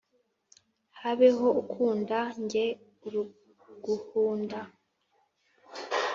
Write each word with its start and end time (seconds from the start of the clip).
kabeho 0.97 1.47
ukunda 1.61 2.19
njye 2.41 2.65
uruguhunda 3.05 4.59